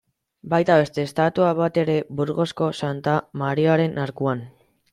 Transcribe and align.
Baita 0.53 0.77
beste 0.79 1.03
estatua 1.09 1.49
bat 1.59 1.77
ere, 1.83 1.97
Burgosko 2.21 2.71
Santa 2.81 3.17
Mariaren 3.43 3.95
Arkuan. 4.07 4.43